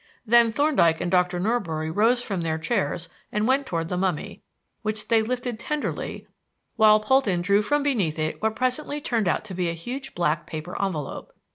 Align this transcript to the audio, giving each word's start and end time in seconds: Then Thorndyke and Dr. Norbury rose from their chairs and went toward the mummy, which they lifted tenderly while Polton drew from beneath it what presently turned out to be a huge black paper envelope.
Then 0.25 0.51
Thorndyke 0.51 0.99
and 0.99 1.11
Dr. 1.11 1.39
Norbury 1.39 1.91
rose 1.91 2.23
from 2.23 2.41
their 2.41 2.57
chairs 2.57 3.07
and 3.31 3.47
went 3.47 3.67
toward 3.67 3.87
the 3.87 3.97
mummy, 3.97 4.41
which 4.81 5.09
they 5.09 5.21
lifted 5.21 5.59
tenderly 5.59 6.25
while 6.75 6.99
Polton 6.99 7.43
drew 7.43 7.61
from 7.61 7.83
beneath 7.83 8.17
it 8.17 8.41
what 8.41 8.55
presently 8.55 8.99
turned 8.99 9.27
out 9.27 9.45
to 9.45 9.53
be 9.53 9.69
a 9.69 9.73
huge 9.73 10.15
black 10.15 10.47
paper 10.47 10.75
envelope. 10.81 11.31